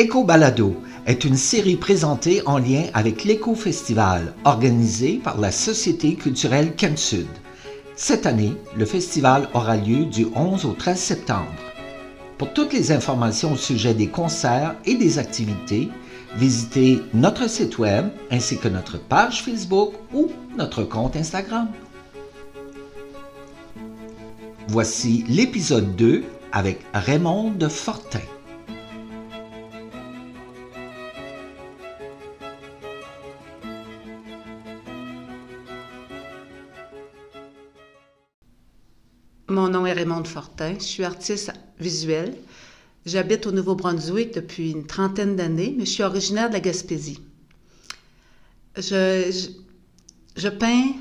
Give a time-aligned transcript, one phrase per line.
[0.00, 6.14] Éco Balado est une série présentée en lien avec l'Éco Festival organisé par la Société
[6.14, 7.26] culturelle Cannes-Sud.
[7.96, 11.52] Cette année, le festival aura lieu du 11 au 13 septembre.
[12.38, 15.88] Pour toutes les informations au sujet des concerts et des activités,
[16.36, 21.66] visitez notre site web ainsi que notre page Facebook ou notre compte Instagram.
[24.68, 26.22] Voici l'épisode 2
[26.52, 28.20] avec Raymond de Fortin.
[39.50, 42.36] Mon nom est Raymond Fortin, je suis artiste visuel.
[43.06, 47.22] J'habite au Nouveau-Brunswick depuis une trentaine d'années, mais je suis originaire de la Gaspésie.
[48.76, 49.48] Je,
[50.36, 50.92] je, peins,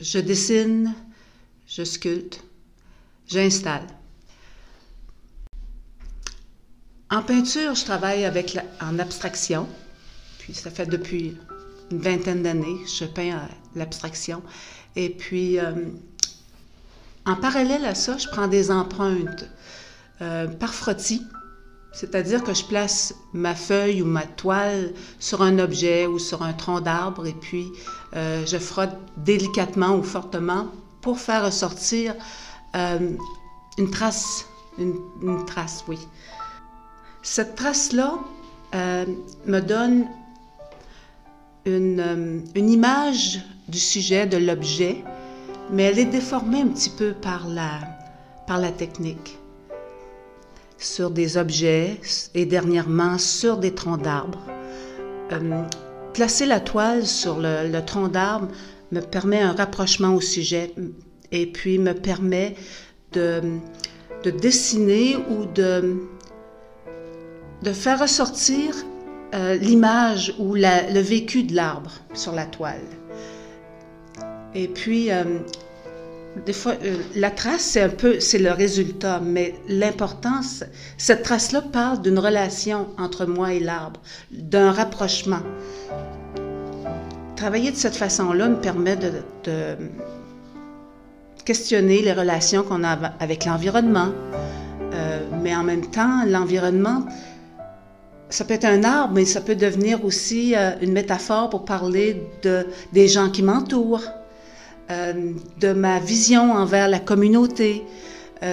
[0.00, 0.94] je dessine,
[1.66, 2.40] je sculpte,
[3.26, 3.86] j'installe.
[7.10, 9.66] En peinture, je travaille avec en abstraction,
[10.38, 11.36] puis ça fait depuis
[11.90, 14.40] une vingtaine d'années je peins à l'abstraction.
[14.94, 15.72] Et puis, euh,
[17.26, 19.46] en parallèle à ça, je prends des empreintes
[20.20, 21.26] euh, par frottis,
[21.92, 26.52] c'est-à-dire que je place ma feuille ou ma toile sur un objet ou sur un
[26.52, 27.68] tronc d'arbre et puis
[28.14, 30.68] euh, je frotte délicatement ou fortement
[31.00, 32.14] pour faire ressortir
[32.76, 33.10] euh,
[33.78, 34.46] une trace,
[34.78, 35.98] une, trace, oui.
[37.22, 38.18] Cette trace-là
[39.46, 40.06] me donne
[41.64, 45.04] une, image du sujet, de l'objet,
[45.70, 47.80] mais elle est déformée un petit peu par la,
[48.46, 49.38] par la technique.
[50.78, 52.00] Sur des objets
[52.34, 54.42] et dernièrement sur des troncs d'arbres.
[55.32, 55.62] Euh,
[56.12, 58.48] placer la toile sur le, tronc d'arbre
[58.92, 60.74] me permet un rapprochement au sujet
[61.32, 62.54] et puis me permet
[63.12, 63.40] de,
[64.22, 65.96] de dessiner ou de,
[67.62, 68.74] de faire ressortir
[69.34, 72.84] euh, l'image ou le vécu de l'arbre sur la toile.
[74.54, 75.24] Et puis, euh,
[76.46, 80.62] des fois, euh, la trace, c'est un peu, c'est le résultat, mais l'importance,
[80.96, 85.40] cette trace-là parle d'une relation entre moi et l'arbre, d'un rapprochement.
[87.34, 89.12] Travailler de cette façon-là me permet de,
[91.44, 94.12] questionner les relations qu'on a avec l'environnement,
[94.94, 97.04] euh, mais en même temps, l'environnement,
[98.30, 102.66] ça peut être un arbre, mais ça peut devenir aussi une métaphore pour parler de,
[102.94, 104.04] des gens qui m'entourent,
[104.88, 107.84] de ma vision envers la communauté.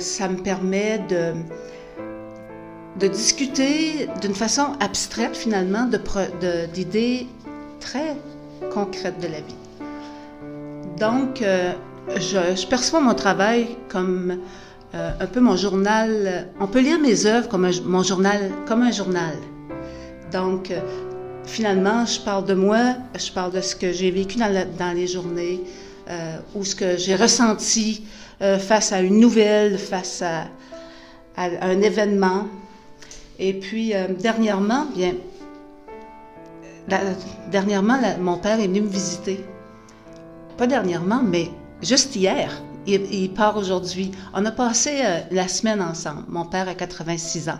[0.00, 1.00] ça me permet
[2.98, 5.88] de, discuter d'une façon abstraite finalement
[6.74, 7.26] d'idées
[7.80, 8.16] très
[8.72, 9.66] concrète de la vie.
[10.98, 11.72] Donc, euh,
[12.16, 14.38] je, perçois mon travail comme
[14.94, 16.48] euh, un peu mon journal.
[16.58, 19.34] On peut lire mes œuvres comme un, mon journal, comme un journal.
[20.32, 20.80] Donc, euh,
[21.44, 25.60] finalement, je parle de moi, je parle de ce que j'ai vécu dans, les journées
[26.08, 28.04] euh, ou ce que j'ai ressenti
[28.38, 30.48] face à une nouvelle, face à,
[31.38, 32.48] un événement.
[33.38, 35.14] Et puis, dernièrement, bien,
[37.50, 39.44] dernièrement, mon père est venu me visiter.
[40.56, 41.50] Pas dernièrement, mais
[41.82, 42.62] juste hier.
[42.86, 44.12] Il, part aujourd'hui.
[44.32, 46.22] On a passé euh, la semaine ensemble.
[46.28, 47.58] Mon père a 86 ans.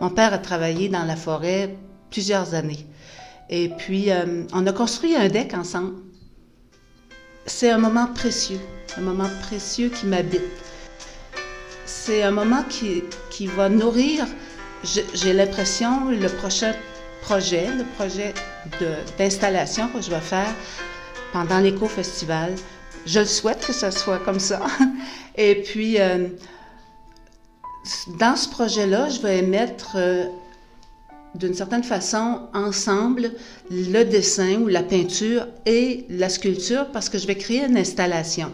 [0.00, 1.76] Mon père a travaillé dans la forêt
[2.10, 2.86] plusieurs années.
[3.50, 5.94] Et puis, euh, on a construit un deck ensemble.
[7.46, 8.60] C'est un moment précieux,
[8.96, 10.42] un moment précieux qui m'habite.
[11.84, 14.26] C'est un moment qui, qui va nourrir,
[14.84, 16.74] j'ai l'impression, le prochain
[17.22, 18.34] projet, le projet
[19.18, 20.54] d'installation que je vais faire
[21.32, 22.54] pendant l'éco-festival.
[23.06, 24.60] Je le souhaite que ça soit comme ça.
[25.36, 26.28] Et puis, euh,
[28.18, 30.26] dans ce projet-là, je vais mettre euh,
[31.34, 33.32] d'une certaine façon ensemble
[33.70, 38.52] le dessin ou la peinture et la sculpture parce que je vais créer une installation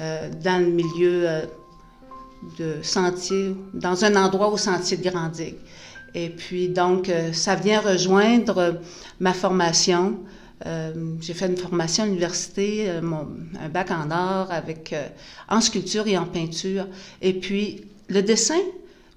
[0.00, 1.40] euh, dans le milieu euh,
[2.58, 5.56] de sentier, dans un endroit au sentier de Grandigue.
[6.14, 8.80] Et puis, donc, euh, ça vient rejoindre
[9.20, 10.18] ma formation.
[11.20, 13.28] J'ai fait une formation à l'université, mon,
[13.62, 14.94] un bac en art avec,
[15.50, 16.86] en sculpture et en peinture.
[17.20, 18.58] Et puis, le dessin,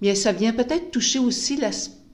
[0.02, 1.72] bien, ça vient peut-être toucher aussi la,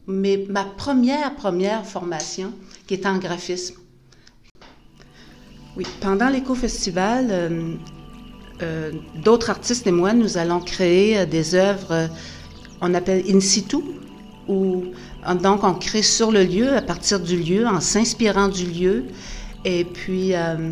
[0.07, 2.51] mais ma première, première formation,
[2.87, 3.75] qui est en graphisme.
[5.77, 7.77] Oui, pendant l'éco-festival,
[9.23, 12.09] d'autres artistes et moi, nous allons créer des œuvres,
[12.81, 13.77] on appelle in situ,
[14.47, 14.83] où
[15.33, 19.05] donc on crée sur le lieu, à partir du lieu, en s'inspirant du lieu.
[19.63, 20.71] Et puis, euh,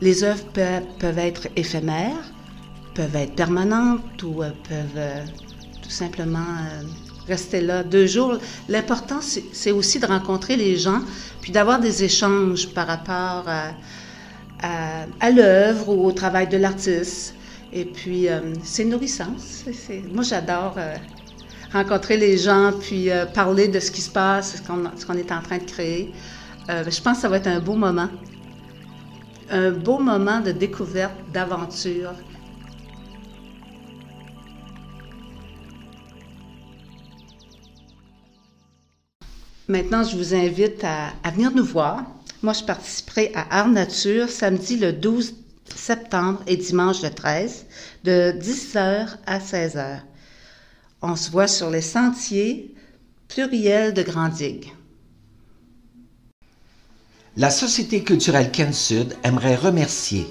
[0.00, 2.32] les œuvres peuvent, être éphémères,
[2.94, 5.24] peuvent être permanentes ou euh, peuvent euh,
[5.82, 6.56] tout simplement
[7.26, 8.38] rester là deux jours.
[8.68, 11.00] L'important, c'est aussi de rencontrer les gens,
[11.40, 17.34] puis d'avoir des échanges par rapport à, l'œuvre ou au travail de l'artiste.
[17.72, 19.34] Et puis, euh, c'est nourrissant.
[20.12, 20.96] moi, j'adore euh,
[21.72, 25.40] rencontrer les gens, puis euh, parler de ce qui se passe, ce qu'on est en
[25.40, 26.12] train de créer.
[26.68, 28.08] je pense que ça va être un beau moment.
[29.50, 32.12] Un beau moment de découverte, d'aventure.
[39.70, 42.04] Maintenant, je vous invite à, venir nous voir.
[42.42, 45.36] Moi, je participerai à Art Nature samedi le 12
[45.76, 47.66] septembre et dimanche le 13,
[48.02, 50.00] de 10h à 16h.
[51.02, 52.74] On se voit sur les sentiers
[53.28, 54.72] pluriels de Grandigue.
[57.36, 60.26] La Société culturelle Ken Sud aimerait remercier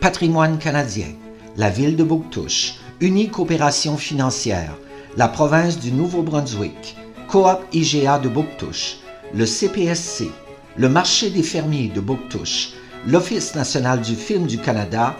[0.00, 1.14] Patrimoine canadien,
[1.56, 4.76] la ville de Bouctouche, Unique Coopération financière,
[5.16, 6.98] la province du Nouveau-Brunswick,
[7.28, 8.98] Coop IGA de Bouctouche,
[9.32, 10.30] le CPSC,
[10.76, 12.74] le marché des fermiers de Bouctouche,
[13.06, 15.16] l'Office national du film du Canada,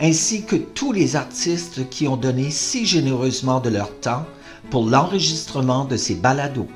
[0.00, 4.24] ainsi que tous les artistes qui ont donné si généreusement de leur temps
[4.70, 6.68] pour l'enregistrement de ces balados.